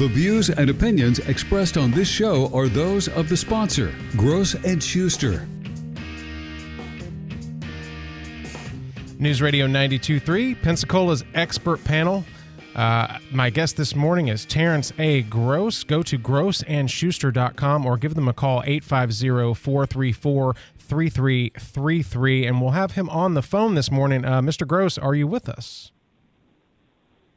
[0.00, 4.82] The views and opinions expressed on this show are those of the sponsor, Gross and
[4.82, 5.46] Schuster.
[9.18, 12.24] News Radio 92.3, Pensacola's expert panel.
[12.74, 15.20] Uh, my guest this morning is Terence A.
[15.24, 15.84] Gross.
[15.84, 23.10] Go to grossandschuster.com or give them a call 850 434 3333 and we'll have him
[23.10, 24.24] on the phone this morning.
[24.24, 24.66] Uh, Mr.
[24.66, 25.92] Gross, are you with us?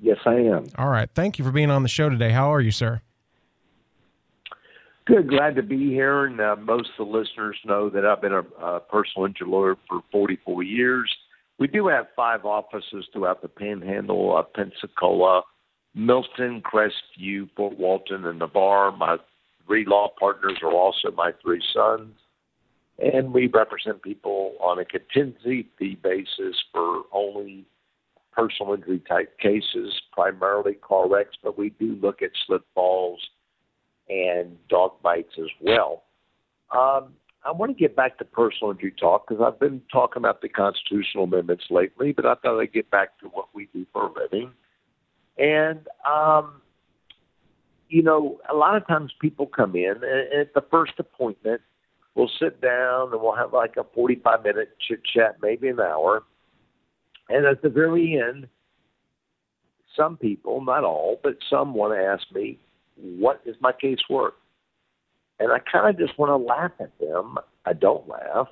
[0.03, 0.67] Yes, I am.
[0.77, 1.09] All right.
[1.15, 2.31] Thank you for being on the show today.
[2.31, 3.01] How are you, sir?
[5.05, 5.29] Good.
[5.29, 6.25] Glad to be here.
[6.25, 9.77] And uh, most of the listeners know that I've been a, a personal injury lawyer
[9.87, 11.09] for 44 years.
[11.57, 15.43] We do have five offices throughout the Panhandle, uh, Pensacola,
[15.95, 18.91] Milton, Crestview, Fort Walton, and Navarre.
[18.91, 19.15] My
[19.65, 22.11] three law partners are also my three sons.
[22.99, 27.65] And we represent people on a contingency fee basis for only
[28.35, 33.19] personal injury type cases, primarily car wrecks, but we do look at slip falls
[34.09, 36.03] and dog bites as well.
[36.71, 37.13] Um,
[37.45, 40.49] I want to get back to personal injury talk because I've been talking about the
[40.49, 44.13] constitutional amendments lately, but I thought I'd get back to what we do for a
[44.13, 44.51] living.
[45.37, 46.61] And, um,
[47.89, 51.61] you know, a lot of times people come in and at the first appointment,
[52.15, 56.23] we'll sit down and we'll have like a 45 minute chit chat, maybe an hour
[57.29, 58.47] and at the very end,
[59.95, 62.59] some people, not all, but some want to ask me,
[62.95, 64.33] what is my case worth?
[65.39, 67.37] And I kind of just want to laugh at them.
[67.65, 68.47] I don't laugh,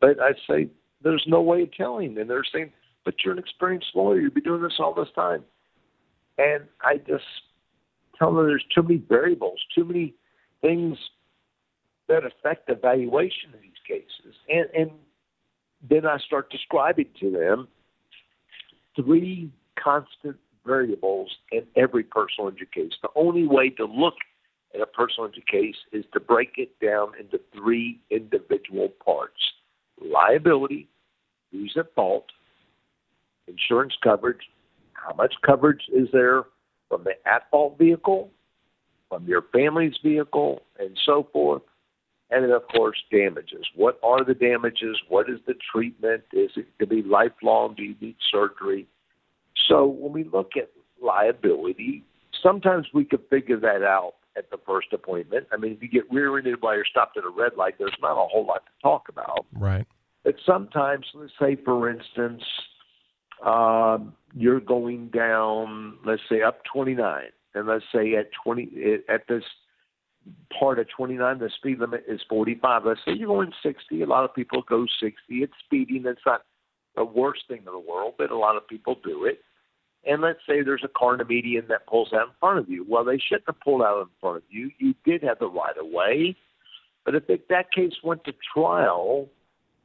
[0.00, 0.68] but I say,
[1.02, 2.18] there's no way of telling.
[2.18, 2.72] And they're saying,
[3.04, 4.20] but you're an experienced lawyer.
[4.20, 5.44] You've been doing this all this time.
[6.38, 7.24] And I just
[8.18, 10.14] tell them there's too many variables, too many
[10.60, 10.96] things
[12.08, 14.34] that affect the valuation of these cases.
[14.48, 14.90] And, and
[15.88, 17.68] then I start describing to them
[18.96, 19.50] three
[19.82, 22.92] constant variables in every personal injury case.
[23.02, 24.14] The only way to look
[24.74, 29.40] at a personal injury case is to break it down into three individual parts
[30.00, 30.88] liability,
[31.52, 32.26] who's at fault,
[33.46, 34.48] insurance coverage,
[34.92, 36.44] how much coverage is there
[36.88, 38.30] from the at fault vehicle,
[39.08, 41.62] from your family's vehicle, and so forth.
[42.34, 43.64] And then, of course, damages.
[43.76, 45.00] What are the damages?
[45.08, 46.24] What is the treatment?
[46.32, 47.74] Is it to be lifelong?
[47.76, 48.88] Do you need surgery?
[49.68, 52.02] So when we look at liability,
[52.42, 55.46] sometimes we can figure that out at the first appointment.
[55.52, 58.12] I mean, if you get rear-ended while you're stopped at a red light, there's not
[58.12, 59.46] a whole lot to talk about.
[59.52, 59.86] Right.
[60.24, 62.42] But sometimes, let's say, for instance,
[63.46, 69.44] um, you're going down, let's say, up 29, and let's say at 20 at this
[70.58, 72.84] part of 29, the speed limit is 45.
[72.84, 74.02] Let's say you're going 60.
[74.02, 75.14] A lot of people go 60.
[75.28, 76.04] It's speeding.
[76.06, 76.42] It's not
[76.96, 79.40] the worst thing in the world, but a lot of people do it.
[80.06, 82.68] And let's say there's a car in the median that pulls out in front of
[82.68, 82.84] you.
[82.88, 84.70] Well, they shouldn't have pulled out in front of you.
[84.78, 86.36] You did have the right of way.
[87.04, 89.28] But if it, that case went to trial,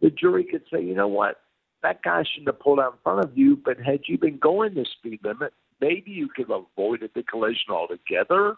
[0.02, 1.42] the jury could say, you know what,
[1.84, 4.74] that guy shouldn't have pulled out in front of you, but had you been going
[4.74, 8.56] the speed limit, maybe you could have avoided the collision altogether.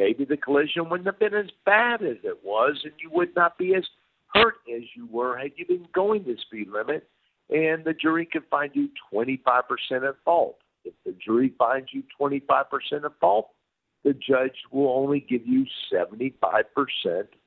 [0.00, 3.58] Maybe the collision wouldn't have been as bad as it was, and you would not
[3.58, 3.84] be as
[4.34, 7.06] hurt as you were had you been going the speed limit.
[7.50, 9.36] And the jury could find you 25%
[10.08, 10.56] at fault.
[10.86, 13.50] If the jury finds you 25% at fault,
[14.02, 16.64] the judge will only give you 75%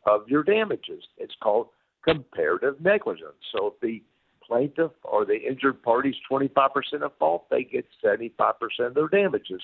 [0.05, 1.03] of your damages.
[1.17, 1.69] It's called
[2.05, 3.33] comparative negligence.
[3.51, 4.03] So if the
[4.45, 6.69] plaintiff or the injured party is 25%
[7.03, 8.29] at fault, they get 75%
[8.79, 9.63] of their damages.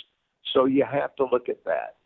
[0.53, 1.98] So you have to look at that.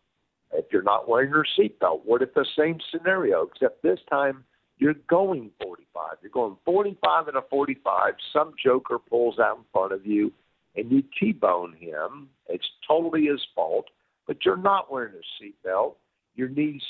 [0.53, 4.43] If you're not wearing your seatbelt, what if the same scenario, except this time
[4.77, 6.17] you're going 45?
[6.21, 8.13] You're going 45 and a 45.
[8.31, 10.31] Some joker pulls out in front of you
[10.75, 12.29] and you T-bone him.
[12.47, 13.85] It's totally his fault,
[14.27, 15.95] but you're not wearing a seatbelt.
[16.35, 16.81] Your knees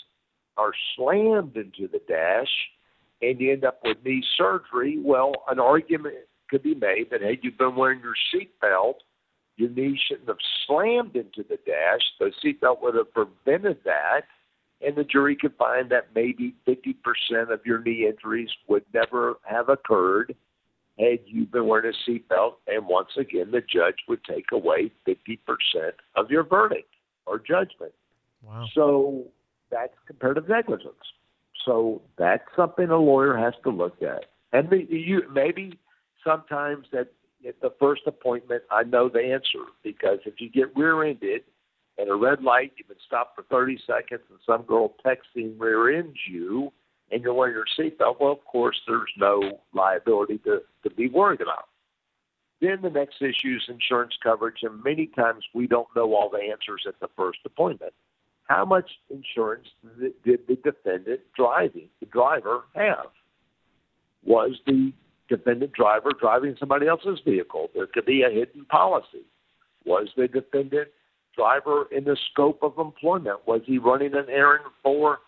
[0.57, 2.51] are slammed into the dash,
[3.21, 4.97] and you end up with knee surgery.
[5.01, 6.15] Well, an argument
[6.49, 8.95] could be made that had you've been wearing your seatbelt,
[9.57, 12.01] your knee shouldn't have slammed into the dash.
[12.19, 14.21] The seatbelt would have prevented that,
[14.81, 19.69] and the jury could find that maybe 50% of your knee injuries would never have
[19.69, 20.35] occurred
[20.99, 25.39] had you been wearing a seatbelt, and once again, the judge would take away 50%
[26.15, 26.93] of your verdict
[27.25, 27.93] or judgment.
[28.43, 28.67] Wow.
[28.73, 29.23] So
[29.71, 30.93] that's comparative negligence.
[31.65, 34.25] So that's something a lawyer has to look at.
[34.51, 35.79] And the, you, maybe
[36.23, 37.07] sometimes that
[37.47, 41.41] at the first appointment, I know the answer because if you get rear-ended
[41.99, 45.97] at a red light, you've been stopped for 30 seconds, and some girl texting rear
[45.97, 46.71] ends you,
[47.11, 51.41] and you're wearing your seatbelt, well, of course, there's no liability to, to be worried
[51.41, 51.65] about.
[52.61, 56.39] Then the next issue is insurance coverage, and many times we don't know all the
[56.39, 57.93] answers at the first appointment.
[58.47, 59.67] how much insurance
[59.99, 63.07] did the defendant driving the driver have?
[64.23, 64.93] Was the
[65.29, 67.69] defendant driver driving somebody else's vehicle?
[67.73, 69.25] There could be a hidden policy.
[69.85, 70.89] Was the defendant
[71.35, 73.39] driver in the scope of employment?
[73.47, 75.19] Was he running an errand for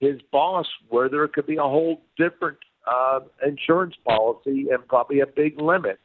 [0.00, 2.58] his boss where there could be a whole different
[2.90, 5.98] uh, insurance policy and probably a big limit?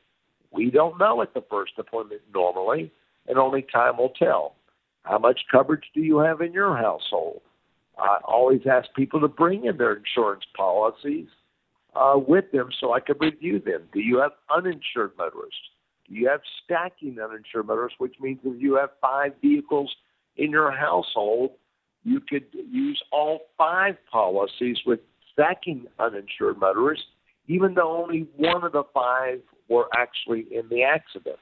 [0.52, 2.92] We don't know at the first appointment normally,
[3.28, 4.56] and only time will tell.
[5.04, 7.42] How much coverage do you have in your household?
[7.98, 11.28] I always ask people to bring in their insurance policies
[11.98, 13.84] uh, with them so I can review them.
[13.94, 15.60] Do you have uninsured motorists?
[16.08, 19.94] Do you have stacking uninsured motorists, which means if you have five vehicles
[20.38, 21.52] in your household,
[22.04, 25.00] you could use all five policies with
[25.34, 27.06] stacking uninsured motorists,
[27.48, 31.40] even though only one of the five were actually in the accident.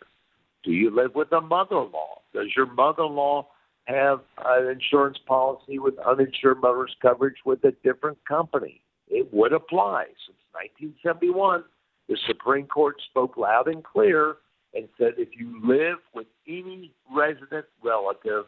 [0.63, 2.21] Do you live with a mother in law?
[2.33, 3.47] Does your mother in law
[3.83, 8.81] have an insurance policy with uninsured motorist coverage with a different company?
[9.07, 10.05] It would apply.
[10.25, 11.63] Since 1971,
[12.07, 14.37] the Supreme Court spoke loud and clear
[14.73, 18.45] and said if you live with any resident relative,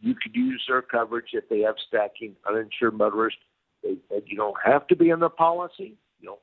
[0.00, 3.40] you could use their coverage if they have stacking uninsured motorists.
[3.82, 5.96] They said you don't have to be in the policy.
[6.20, 6.38] You know,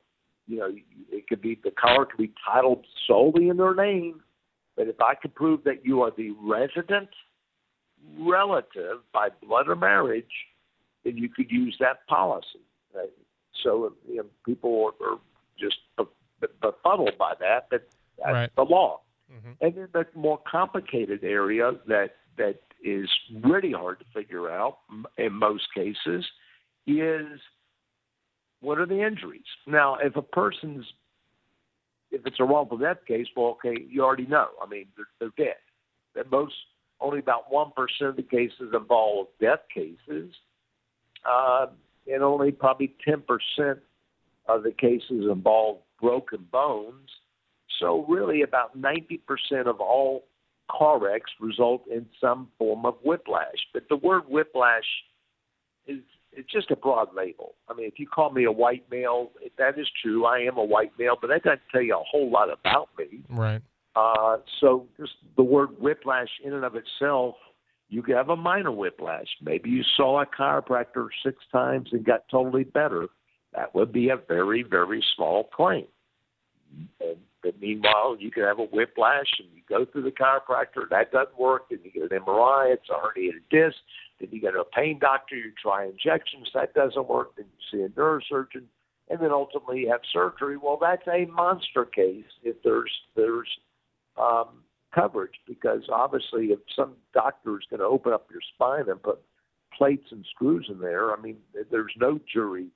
[0.46, 0.70] you know,
[1.10, 4.20] it could be the car could be titled solely in their name,
[4.76, 7.08] but if I could prove that you are the resident
[8.18, 10.24] relative by blood or marriage,
[11.04, 12.60] then you could use that policy.
[12.94, 13.10] Right?
[13.62, 15.18] So you know, people are
[15.58, 15.76] just
[16.60, 17.88] befuddled by that, but
[18.18, 18.50] that's right.
[18.56, 19.00] the law.
[19.32, 19.52] Mm-hmm.
[19.60, 23.08] And then the more complicated area that that is
[23.42, 24.78] really hard to figure out
[25.16, 26.24] in most cases
[26.86, 27.26] is
[28.60, 29.42] what are the injuries?
[29.66, 30.86] Now, if a person's
[32.10, 34.48] if it's a wrongful death case, well, okay, you already know.
[34.62, 35.56] I mean, they're, they're dead.
[36.14, 36.54] That most
[37.00, 40.32] only about one percent of the cases involve death cases,
[41.28, 41.66] uh,
[42.12, 43.80] and only probably ten percent
[44.48, 47.10] of the cases involve broken bones.
[47.80, 49.20] So, really, about 90%
[49.66, 50.24] of all
[50.70, 53.58] car wrecks result in some form of whiplash.
[53.72, 54.84] But the word whiplash
[55.86, 56.00] is
[56.32, 57.54] it's just a broad label.
[57.68, 60.26] I mean, if you call me a white male, that is true.
[60.26, 63.22] I am a white male, but that doesn't tell you a whole lot about me.
[63.28, 63.62] Right.
[63.96, 67.34] Uh, so, just the word whiplash in and of itself,
[67.88, 69.28] you could have a minor whiplash.
[69.40, 73.06] Maybe you saw a chiropractor six times and got totally better.
[73.54, 75.86] That would be a very, very small claim.
[77.00, 81.12] And but meanwhile, you can have a whiplash and you go through the chiropractor, that
[81.12, 83.76] doesn't work, then you get an MRI, it's already a disc,
[84.18, 87.78] then you go to a pain doctor, you try injections, that doesn't work, then you
[87.78, 88.64] see a neurosurgeon,
[89.08, 90.56] and then ultimately you have surgery.
[90.56, 93.48] Well, that's a monster case if there's there's
[94.20, 94.48] um,
[94.94, 99.20] coverage because obviously if some doctor is going to open up your spine and put
[99.76, 101.36] plates and screws in there, I mean,
[101.70, 102.68] there's no jury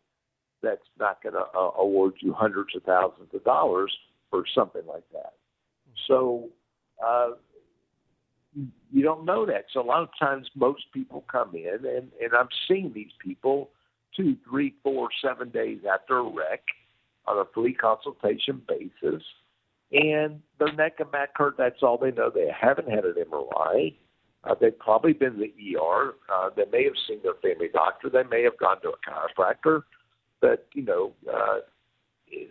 [0.62, 3.92] that's not going to uh, award you hundreds of thousands of dollars
[4.30, 5.34] or something like that.
[6.06, 6.48] So
[7.04, 7.30] uh,
[8.54, 9.66] you don't know that.
[9.72, 13.70] So a lot of times, most people come in, and and I'm seeing these people
[14.16, 16.62] two, three, four, seven days after a wreck
[17.26, 19.22] on a free consultation basis,
[19.92, 21.56] and their neck and back hurt.
[21.58, 22.30] That's all they know.
[22.34, 23.94] They haven't had an MRI.
[24.44, 26.14] Uh, they've probably been to the ER.
[26.32, 28.10] Uh, they may have seen their family doctor.
[28.10, 29.82] They may have gone to a chiropractor.
[30.40, 31.58] But you know, uh,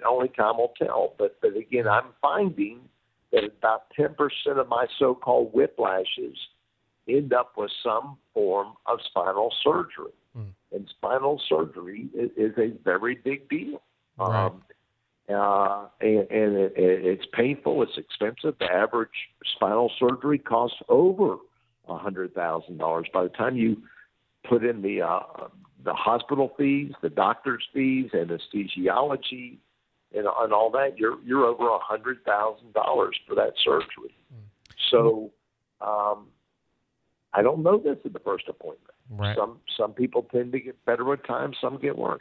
[0.08, 1.16] only time will tell.
[1.18, 2.82] But but again, I'm finding
[3.32, 4.16] that about 10%
[4.60, 6.36] of my so-called whiplashes
[7.08, 10.48] end up with some form of spinal surgery, mm.
[10.74, 13.82] and spinal surgery is, is, a very big deal.
[14.18, 14.46] Right.
[14.46, 14.62] Um,
[15.32, 17.84] uh, and, and it, it's painful.
[17.84, 18.56] It's expensive.
[18.60, 19.10] The average
[19.56, 21.38] spinal surgery costs over
[21.88, 23.08] a hundred thousand dollars.
[23.14, 23.78] By the time you
[24.48, 25.48] put in the uh,
[25.84, 29.58] the hospital fees, the doctor's fees, anesthesiology,
[30.14, 34.16] and, and all that, you're you're over a hundred thousand dollars for that surgery.
[34.34, 34.74] Mm.
[34.90, 35.32] So,
[35.82, 36.28] um,
[37.34, 38.94] I don't know this at the first appointment.
[39.10, 39.36] Right.
[39.36, 41.54] Some some people tend to get better with time.
[41.60, 42.20] Some get worse.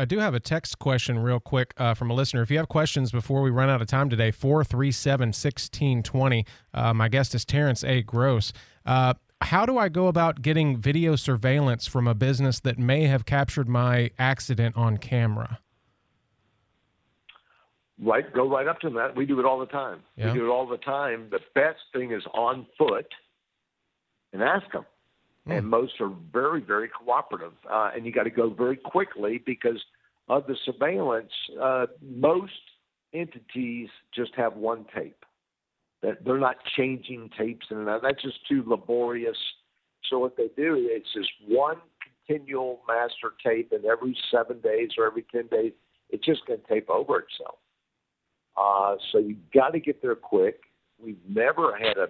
[0.00, 2.40] I do have a text question real quick uh, from a listener.
[2.40, 6.46] If you have questions before we run out of time today, 437 1620.
[6.72, 8.00] Uh, my guest is Terence A.
[8.00, 8.54] Gross.
[8.86, 13.26] Uh, how do I go about getting video surveillance from a business that may have
[13.26, 15.58] captured my accident on camera?
[18.02, 19.14] right go right up to that.
[19.14, 20.00] We do it all the time.
[20.16, 20.32] Yeah.
[20.32, 21.28] We do it all the time.
[21.30, 23.06] The best thing is on foot
[24.32, 24.86] and ask them.
[25.48, 25.58] Mm.
[25.58, 27.54] And most are very, very cooperative.
[27.70, 29.82] Uh, and you got to go very quickly because
[30.28, 31.32] of the surveillance.
[31.60, 32.52] Uh, most
[33.12, 35.24] entities just have one tape.
[36.02, 39.36] That they're not changing tapes, and that's just too laborious.
[40.08, 41.76] So what they do is it's just one
[42.26, 45.72] continual master tape, and every seven days or every ten days,
[46.08, 47.58] it's just going to tape over itself.
[48.56, 50.60] Uh, so you got to get there quick.
[50.98, 52.08] We've never had a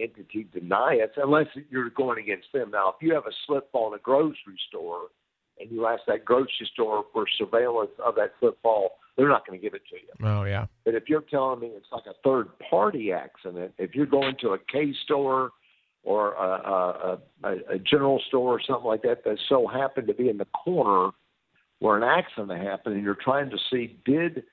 [0.00, 2.70] entity deny us unless you're going against them.
[2.70, 5.08] Now, if you have a slip fall in a grocery store
[5.58, 9.58] and you ask that grocery store for surveillance of that slip fall, they're not going
[9.58, 10.26] to give it to you.
[10.28, 10.66] Oh yeah.
[10.84, 14.50] But if you're telling me it's like a third party accident, if you're going to
[14.50, 15.50] a K store
[16.04, 20.14] or a, a, a, a general store or something like that that so happened to
[20.14, 21.10] be in the corner
[21.80, 24.44] where an accident happened, and you're trying to see did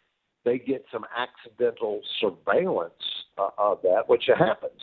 [0.44, 2.94] they get some accidental surveillance
[3.38, 4.80] uh, of that, which happens.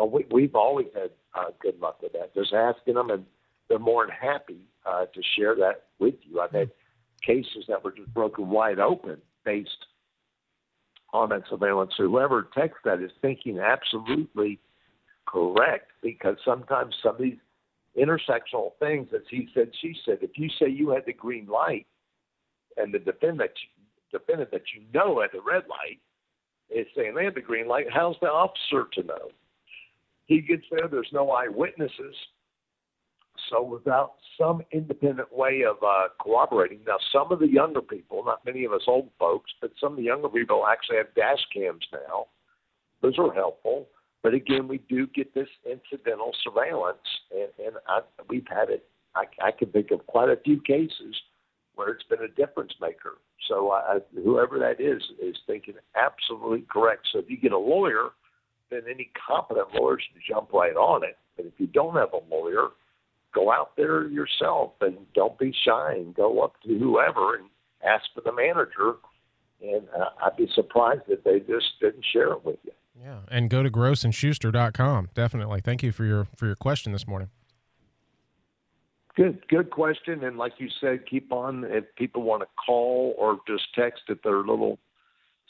[0.00, 2.34] Uh, we, we've always had uh, good luck with that.
[2.34, 3.24] Just asking them, and
[3.68, 6.40] they're more than happy uh, to share that with you.
[6.40, 6.70] I've had
[7.24, 9.86] cases that were just broken wide open based
[11.12, 11.92] on that surveillance.
[11.96, 14.58] Whoever texts that is thinking absolutely
[15.26, 17.38] correct because sometimes some of these
[17.98, 21.86] intersectional things, as he said, she said, if you say you had the green light
[22.76, 23.52] and the defendant,
[24.10, 26.00] defendant that you know had the red light
[26.70, 29.30] is saying they had the green light, how's the officer to know?
[30.26, 32.14] He gets there, there's no eyewitnesses.
[33.50, 38.44] So without some independent way of uh, cooperating, now some of the younger people, not
[38.44, 41.84] many of us old folks, but some of the younger people actually have dash cams
[41.92, 42.26] now.
[43.02, 43.88] Those are helpful.
[44.22, 48.00] But again, we do get this incidental surveillance, and, and I,
[48.30, 48.86] we've had it.
[49.14, 51.14] I, I can think of quite a few cases
[51.74, 53.18] where it's been a difference maker.
[53.48, 57.08] So I, whoever that is is thinking absolutely correct.
[57.12, 58.10] So if you get a lawyer,
[58.70, 61.16] then any competent lawyer should jump right on it.
[61.36, 62.68] But if you don't have a lawyer,
[63.34, 67.46] go out there yourself and don't be shy and go up to whoever and
[67.84, 68.96] ask for the manager.
[69.62, 72.72] And uh, I'd be surprised if they just didn't share it with you.
[73.02, 75.10] Yeah, and go to grossandschuster.com.
[75.14, 75.60] Definitely.
[75.60, 77.28] Thank you for your for your question this morning.
[79.16, 80.24] Good, good question.
[80.24, 81.64] And like you said, keep on.
[81.64, 84.78] If people want to call or just text, if they're little,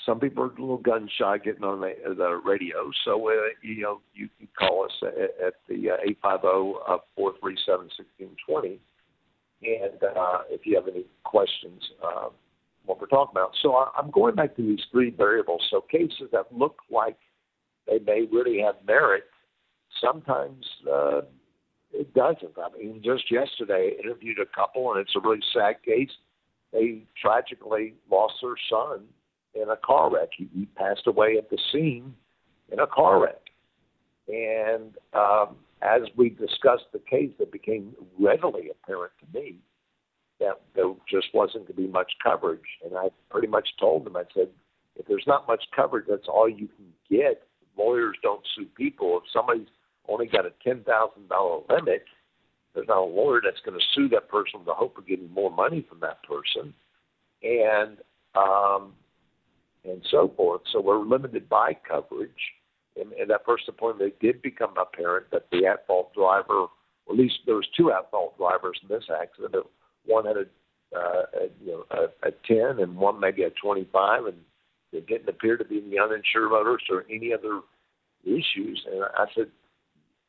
[0.05, 2.91] some people are a little gun shy getting on the, the radio.
[3.05, 3.33] So uh,
[3.63, 6.99] you know, you can call us at, at the uh, eight five zero oh, uh,
[7.17, 8.81] four three seven sixteen twenty,
[9.63, 11.83] and uh, if you have any questions.
[12.03, 12.29] Uh,
[12.87, 13.53] what we're talking about.
[13.63, 15.63] So I'm going back to these three variables.
[15.71, 17.17] So cases that look like
[17.87, 19.25] they may really have merit.
[20.03, 21.23] Sometimes uh,
[21.93, 22.59] it doesn't.
[22.59, 26.11] I mean, just yesterday, I interviewed a couple, and it's a really sad case.
[26.73, 29.05] They tragically lost their son
[29.54, 30.30] in a car wreck.
[30.37, 32.14] He, he passed away at the scene
[32.73, 33.40] in a car wreck.
[34.28, 39.56] And um, as we discussed the case, it became readily apparent to me
[40.40, 42.61] that there just wasn't going to be much coverage.
[42.84, 44.49] And I pretty much told them, I said,
[44.96, 47.42] if there's not much coverage, that's all you can get
[47.76, 49.18] lawyers don't sue people.
[49.18, 49.68] If somebody's
[50.08, 52.04] only got a ten thousand dollar limit,
[52.75, 55.32] there's not a lawyer that's going to sue that person with the hope of getting
[55.32, 56.75] more money from that person,
[57.42, 57.99] and
[58.34, 58.92] um,
[59.85, 60.62] and so forth.
[60.73, 62.31] So we're limited by coverage.
[62.97, 66.67] And, and that first appointment, did become apparent that the at-fault driver,
[67.11, 69.67] at least there was two at-fault drivers in this accident.
[70.07, 70.47] One had a,
[70.97, 74.37] uh, a you know a, a ten, and one maybe a twenty-five, and
[74.93, 77.62] it didn't appear to be any uninsured motorists or any other
[78.23, 78.87] issues.
[78.87, 79.49] And I said,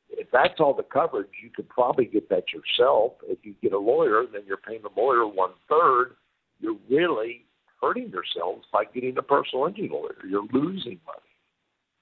[0.09, 3.13] if that's all the coverage, you could probably get that yourself.
[3.27, 6.15] If you get a lawyer, then you're paying the lawyer one third.
[6.59, 7.45] You're really
[7.85, 10.15] hurting yourselves by getting a personal injury lawyer.
[10.27, 11.19] You're losing money.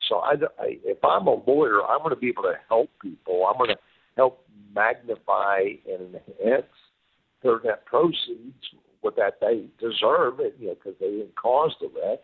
[0.08, 3.46] So I, I, if I'm a lawyer, I'm going to be able to help people.
[3.48, 3.82] I'm going to
[4.16, 6.66] help magnify and enhance
[7.42, 8.64] their net proceeds,
[9.02, 12.20] what that they deserve, it, you know, because they didn't cause the wreck.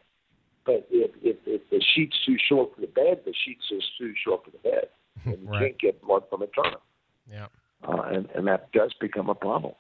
[0.66, 4.14] But if, if, if the sheet's too short for the bed, the sheet's just too
[4.24, 4.88] short for the bed.
[5.26, 5.60] And you right.
[5.60, 6.82] can't get blood from a turnip.
[7.30, 7.48] Yeah.
[7.86, 9.74] Uh, and, and that does become a problem.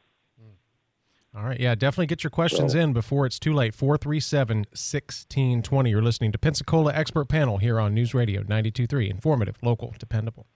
[1.35, 1.59] All right.
[1.59, 3.75] Yeah, definitely get your questions so, in before it's too late.
[3.75, 5.89] 437 1620.
[5.89, 9.09] You're listening to Pensacola Expert Panel here on News Radio 923.
[9.09, 10.47] Informative, local, dependable.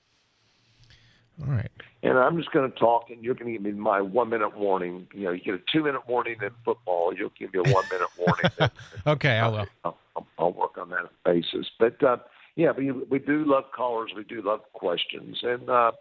[1.41, 1.69] All right.
[2.01, 4.57] And I'm just going to talk, and you're going to give me my one minute
[4.57, 5.07] warning.
[5.13, 7.85] You know, you get a two minute warning in football, you'll give me a one
[7.91, 8.71] minute warning.
[9.07, 9.65] okay, I will.
[9.83, 9.97] I'll,
[10.37, 11.67] I'll, work on that basis.
[11.79, 12.17] But uh,
[12.55, 14.11] yeah, we we do love callers.
[14.15, 15.91] We do love questions, and uh,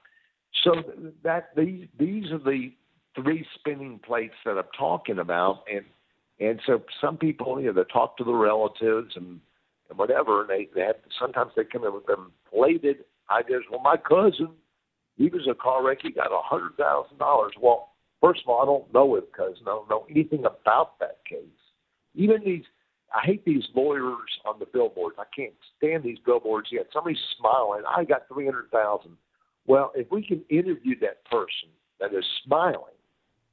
[0.65, 0.83] so
[1.23, 2.73] that these these are the
[3.15, 5.85] three spinning plates that I'm talking about, and
[6.41, 9.41] and so some people, you know, they talk to the relatives and
[9.89, 13.63] and whatever, and they, they have sometimes they come in with them plated ideas.
[13.71, 14.49] Well, my cousin
[15.17, 15.99] he was a car wreck.
[16.03, 17.53] He got a hundred thousand dollars.
[17.61, 17.91] Well,
[18.21, 21.45] first of all, I don't know him because I don't know anything about that case.
[22.15, 22.65] Even these,
[23.15, 25.17] I hate these lawyers on the billboards.
[25.19, 26.87] I can't stand these billboards yet.
[26.93, 27.83] Somebody's smiling.
[27.87, 29.17] I got three hundred thousand.
[29.67, 31.69] Well, if we can interview that person
[32.01, 32.99] that is smiling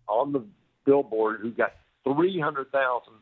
[0.09, 0.43] on the
[0.85, 1.73] billboard who got
[2.03, 3.13] three hundred thousand,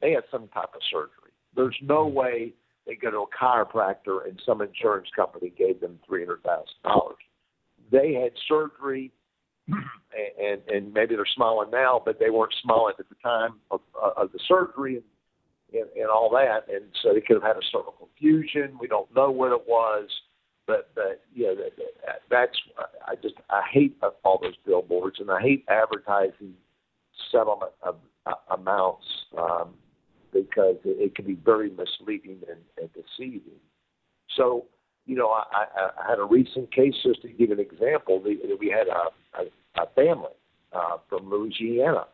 [0.00, 1.32] they had some type of surgery.
[1.54, 2.16] There's no mm-hmm.
[2.16, 2.52] way
[2.86, 7.18] they go to a chiropractor and some insurance company gave them three hundred thousand dollars.
[7.90, 9.12] They had surgery,
[9.68, 14.22] and, and maybe they're smiling now, but they weren't smiling at the time of, uh,
[14.22, 15.04] of the surgery and,
[15.80, 18.78] and and all that, and so they could have had a cervical fusion.
[18.80, 20.08] We don't know what it was
[20.66, 22.58] but but yeah, that, that, that's
[23.06, 26.54] I just I hate all those billboards, and I hate advertising
[27.30, 29.06] settlement of, uh, amounts
[29.38, 29.74] um,
[30.32, 33.60] because it, it can be very misleading and, and deceiving.
[34.36, 34.66] So
[35.06, 38.20] you know, I, I, I had a recent case just to give an example.
[38.22, 40.30] We, we had a, a, a family
[40.72, 42.06] uh, from Louisiana,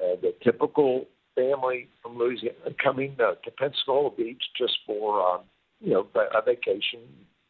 [0.00, 5.40] uh, the typical family from Louisiana coming uh, to Pensacola Beach just for um,
[5.80, 7.00] you know a vacation,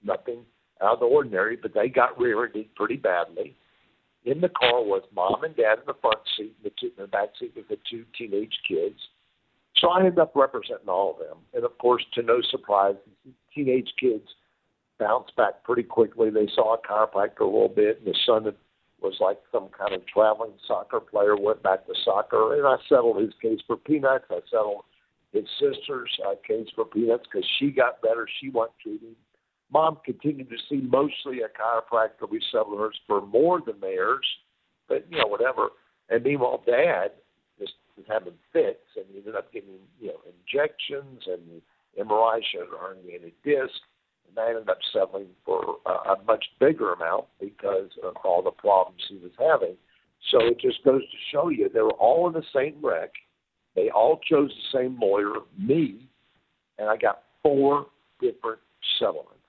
[0.04, 0.44] nothing
[0.82, 3.56] out of the ordinary, but they got rear-ended pretty badly.
[4.24, 7.02] In the car was mom and dad in the front seat, and the, two, in
[7.02, 8.98] the back seat with the two teenage kids.
[9.78, 12.94] So I ended up representing all of them, and of course, to no surprise,
[13.24, 14.28] the teenage kids
[14.98, 16.30] bounced back pretty quickly.
[16.30, 18.52] They saw a chiropractor a little bit, and the son
[19.00, 23.20] was like some kind of traveling soccer player, went back to soccer, and I settled
[23.20, 24.26] his case for peanuts.
[24.30, 24.84] I settled
[25.32, 28.28] his sister's uh, case for peanuts because she got better.
[28.40, 29.16] She went treating
[29.72, 32.30] Mom continued to see mostly a chiropractor.
[32.30, 34.26] We settled hers for more than theirs,
[34.88, 35.68] but you know whatever.
[36.10, 37.12] And meanwhile, Dad
[37.58, 41.62] just was having fits, and he ended up getting you know injections and
[41.98, 43.80] MRI showed a herniated disc,
[44.28, 48.50] and I ended up settling for a, a much bigger amount because of all the
[48.50, 49.76] problems he was having.
[50.30, 53.12] So it just goes to show you they were all in the same wreck.
[53.74, 56.06] They all chose the same lawyer, me,
[56.78, 57.86] and I got four
[58.20, 58.60] different
[58.98, 59.41] settlements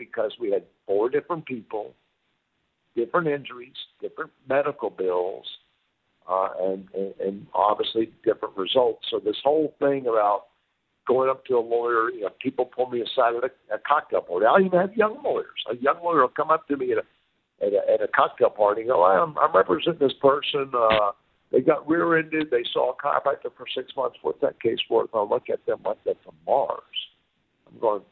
[0.00, 1.94] because we had four different people,
[2.96, 5.46] different injuries, different medical bills,
[6.28, 9.06] uh, and, and, and obviously different results.
[9.10, 10.46] So this whole thing about
[11.06, 14.22] going up to a lawyer, you know, people pull me aside at a, a cocktail
[14.22, 14.46] party.
[14.46, 15.60] I even have young lawyers.
[15.70, 17.02] A young lawyer will come up to me at a
[17.62, 20.72] at a, at a cocktail party and go, I'm, I'm representing this person.
[20.74, 21.12] Uh,
[21.52, 22.48] they got rear-ended.
[22.50, 24.16] They saw a chiropractor for six months.
[24.22, 25.10] What's that case worth?
[25.12, 26.80] I look at them like they're from Mars.
[27.68, 28.02] I'm going,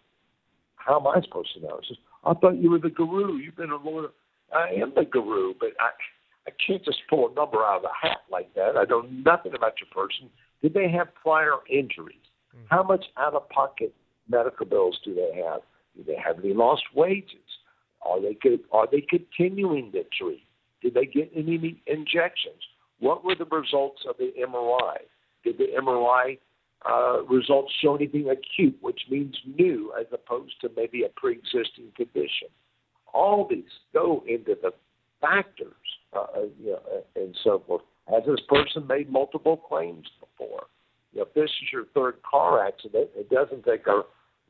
[0.88, 1.78] how am I supposed to know?
[1.82, 3.36] He says, I thought you were the guru.
[3.36, 4.08] You've been a lawyer.
[4.54, 5.90] I am the guru, but I
[6.48, 8.72] I can't just pull a number out of the hat like that.
[8.74, 10.30] I know nothing about your person.
[10.62, 12.24] Did they have prior injuries?
[12.56, 12.64] Mm-hmm.
[12.70, 13.94] How much out of pocket
[14.30, 15.60] medical bills do they have?
[15.94, 17.36] Do they have any lost wages?
[18.00, 18.38] Are they
[18.72, 20.44] are they continuing to treat?
[20.80, 22.62] Did they get any injections?
[22.98, 24.96] What were the results of the MRI?
[25.44, 26.38] Did the MRI
[26.86, 32.48] uh, results show anything acute, which means new, as opposed to maybe a pre-existing condition.
[33.12, 34.70] All these go into the
[35.20, 35.72] factors,
[36.12, 37.82] uh, uh you know, uh, and so forth.
[38.08, 40.66] Has this person made multiple claims before?
[41.12, 44.02] You know, if this is your third car accident, it doesn't take a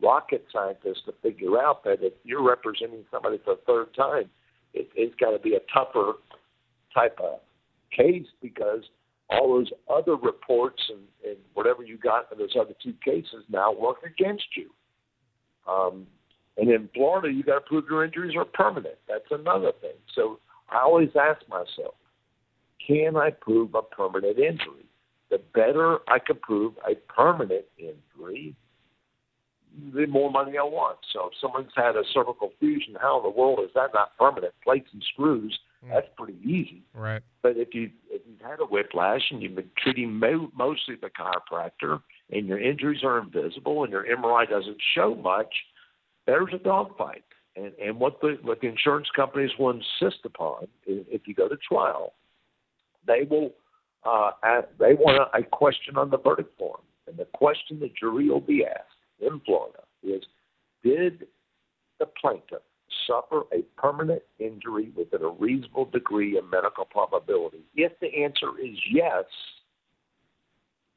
[0.02, 4.30] rocket scientist to figure out that if you're representing somebody for the third time,
[4.74, 6.14] it, it's got to be a tougher
[6.94, 7.40] type of
[7.96, 8.84] case because
[9.30, 13.72] all those other reports and, and whatever you got in those other two cases now
[13.72, 14.70] work against you.
[15.70, 16.06] Um,
[16.56, 18.96] and in Florida, you got to prove your injuries are permanent.
[19.08, 19.92] That's another thing.
[20.14, 21.94] So I always ask myself,
[22.84, 24.86] can I prove a permanent injury?
[25.30, 28.56] The better I can prove a permanent injury,
[29.94, 30.98] the more money I want.
[31.12, 34.54] So if someone's had a cervical fusion, how in the world is that not permanent?
[34.64, 35.56] Plates and screws.
[35.86, 36.82] That's pretty easy.
[36.92, 37.22] Right.
[37.42, 41.08] But if you if you've had a whiplash and you've been treating mo- mostly the
[41.08, 45.54] chiropractor and your injuries are invisible and your MRI doesn't show much,
[46.26, 47.24] there's a dogfight.
[47.56, 51.48] And and what the what the insurance companies will insist upon is if you go
[51.48, 52.14] to trial,
[53.06, 53.52] they will
[54.04, 57.90] uh, ask, they want a, a question on the verdict form, and the question the
[57.98, 60.22] jury will be asked in Florida is,
[60.84, 61.26] did
[63.28, 67.62] suffer a permanent injury within a reasonable degree of medical probability?
[67.74, 69.24] If the answer is yes,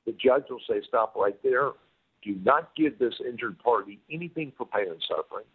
[0.06, 1.72] the judge will say, stop right there.
[2.24, 5.46] Do not give this injured party anything for pain and suffering.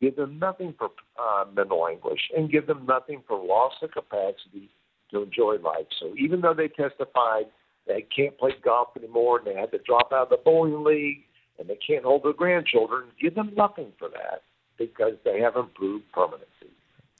[0.00, 4.70] Give them nothing for uh, mental anguish, and give them nothing for loss of capacity
[5.10, 5.86] to enjoy life.
[5.98, 7.46] So even though they testified
[7.86, 11.22] they can't play golf anymore and they had to drop out of the bowling league
[11.58, 14.42] and they can't hold their grandchildren, give them nothing for that
[14.78, 16.46] because they haven't proved permanency.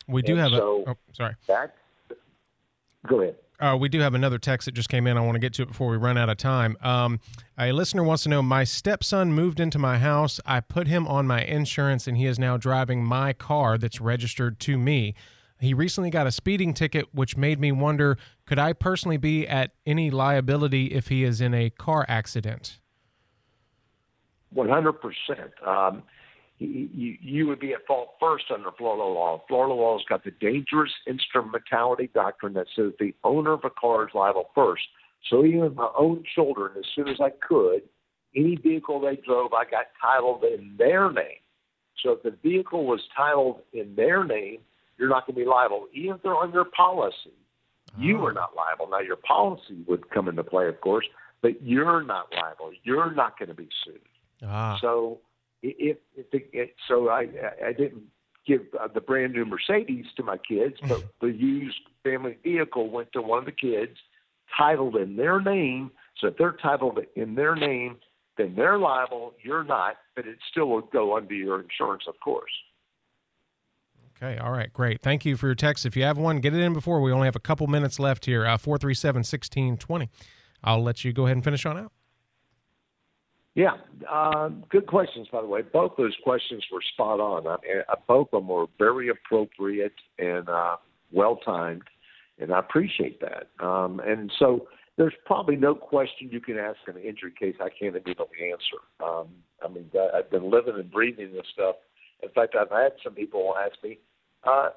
[0.08, 0.90] We do and have so a.
[0.90, 1.34] Oh, sorry.
[1.48, 1.74] That.
[3.06, 3.36] Go ahead.
[3.58, 5.16] Uh, we do have another text that just came in.
[5.16, 6.76] I want to get to it before we run out of time.
[6.82, 7.20] Um,
[7.58, 10.40] a listener wants to know My stepson moved into my house.
[10.44, 14.60] I put him on my insurance, and he is now driving my car that's registered
[14.60, 15.14] to me.
[15.58, 19.72] He recently got a speeding ticket, which made me wonder could I personally be at
[19.86, 22.78] any liability if he is in a car accident?
[24.54, 25.66] 100%.
[25.66, 26.02] Um,
[26.58, 29.42] you, you would be at fault first under Florida law.
[29.48, 34.08] Florida law has got the dangerous instrumentality doctrine that says the owner of a car
[34.08, 34.82] is liable first.
[35.28, 37.82] So even my own children, as soon as I could,
[38.34, 41.40] any vehicle they drove, I got titled in their name.
[42.02, 44.58] So if the vehicle was titled in their name,
[44.98, 45.86] you're not going to be liable.
[45.92, 48.00] Even if they're on your policy, oh.
[48.00, 48.88] you are not liable.
[48.88, 51.06] Now your policy would come into play, of course,
[51.42, 52.72] but you're not liable.
[52.82, 54.00] You're not going to be sued.
[54.42, 54.78] Ah.
[54.80, 55.18] So
[55.78, 57.28] if, if the, so I
[57.64, 58.04] I didn't
[58.46, 63.12] give uh, the brand new Mercedes to my kids, but the used family vehicle went
[63.12, 63.98] to one of the kids,
[64.56, 65.90] titled in their name.
[66.20, 67.96] So if they're titled in their name,
[68.38, 69.34] then they're liable.
[69.42, 72.52] You're not, but it still will go under your insurance, of course.
[74.22, 74.38] Okay.
[74.38, 74.72] All right.
[74.72, 75.02] Great.
[75.02, 75.84] Thank you for your text.
[75.84, 77.02] If you have one, get it in before.
[77.02, 78.46] We only have a couple minutes left here.
[78.46, 80.08] Uh, 437 1620.
[80.64, 81.92] I'll let you go ahead and finish on out.
[83.56, 85.62] Yeah, uh, good questions, by the way.
[85.62, 87.46] Both those questions were spot on.
[87.46, 90.76] I mean, both of them were very appropriate and uh,
[91.10, 91.84] well timed,
[92.38, 93.48] and I appreciate that.
[93.66, 97.70] Um, and so there's probably no question you can ask in an injury case I
[97.70, 98.82] can't immediately answer.
[99.02, 99.28] Um,
[99.64, 101.76] I mean, I've been living and breathing this stuff.
[102.22, 103.98] In fact, I've had some people ask me,
[104.44, 104.68] uh,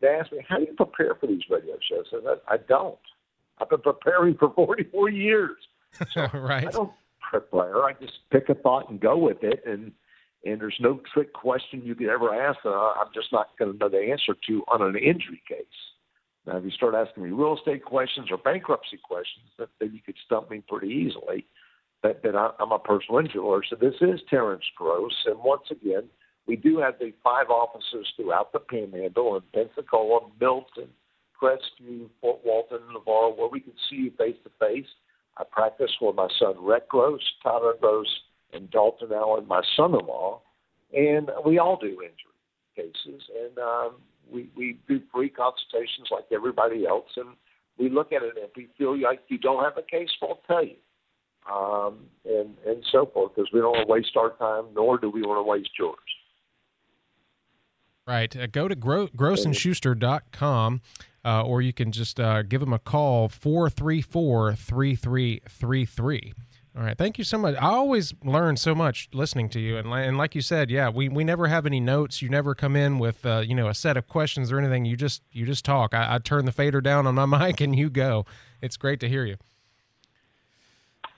[0.00, 2.06] they ask me, how do you prepare for these radio shows?
[2.08, 2.98] I said, I don't.
[3.60, 5.56] I've been preparing for 44 years.
[6.12, 6.66] So right.
[6.66, 6.92] I don't
[7.30, 7.84] prepare.
[7.84, 9.92] I just pick a thought and go with it, and
[10.44, 13.78] and there's no trick question you could ever ask that I'm just not going to
[13.78, 15.66] know the answer to on an injury case.
[16.46, 20.14] Now, if you start asking me real estate questions or bankruptcy questions, then you could
[20.24, 21.44] stump me pretty easily.
[22.02, 26.04] But, but I'm a personal injury lawyer, so this is Terence Gross, and once again,
[26.46, 30.88] we do have the five offices throughout the Panhandle in Pensacola, Milton,
[31.42, 34.86] Crestview, Fort Walton, Navarre, where we can see you face to face
[35.38, 38.08] I practice with my son Rhett Gross, Tyler Gross,
[38.52, 40.40] and Dalton Allen, my son-in-law,
[40.94, 42.36] and we all do injury
[42.74, 43.94] cases, and um,
[44.30, 47.30] we we do free consultations like everybody else, and
[47.78, 48.34] we look at it.
[48.36, 50.76] And if we feel like you don't have a case, we'll tell you,
[51.52, 55.10] um, and and so forth, because we don't want to waste our time, nor do
[55.10, 55.96] we want to waste yours.
[58.06, 58.36] Right.
[58.36, 60.80] Uh, go to gro- grossandschuster.com
[61.26, 66.34] uh, or you can just uh, give them a call 434 3333.
[66.76, 66.96] All right.
[66.96, 67.56] Thank you so much.
[67.56, 69.78] I always learn so much listening to you.
[69.78, 72.20] And, and like you said, yeah, we, we never have any notes.
[72.20, 74.84] You never come in with, uh, you know, a set of questions or anything.
[74.84, 75.94] You just, you just talk.
[75.94, 78.26] I, I turn the fader down on my mic and you go.
[78.60, 79.36] It's great to hear you.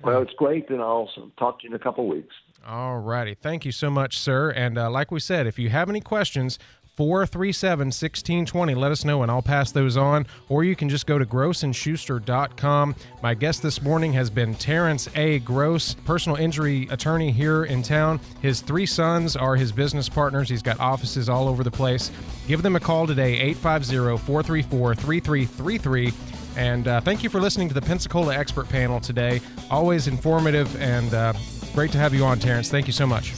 [0.01, 2.35] Well, it's great, and I'll talk to you in a couple weeks.
[2.65, 3.35] All righty.
[3.35, 4.51] Thank you so much, sir.
[4.51, 6.57] And uh, like we said, if you have any questions,
[6.99, 8.75] 437 1620.
[8.75, 10.27] Let us know and I'll pass those on.
[10.49, 12.97] Or you can just go to grossandschuster.com.
[13.23, 15.39] My guest this morning has been Terence A.
[15.39, 18.19] Gross, personal injury attorney here in town.
[18.43, 20.49] His three sons are his business partners.
[20.49, 22.11] He's got offices all over the place.
[22.49, 26.13] Give them a call today, 850 434 3333.
[26.57, 29.41] And uh, thank you for listening to the Pensacola Expert Panel today.
[29.71, 31.33] Always informative and uh,
[31.77, 32.69] great to have you on, Terence.
[32.69, 33.35] Thank you so much.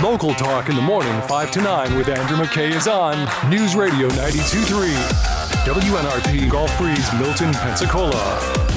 [0.00, 4.08] Local Talk in the morning, 5 to 9 with Andrew McKay is on News Radio
[4.08, 4.94] 92.3.
[5.64, 8.71] WNRP Gulf Breeze, Milton, Pensacola.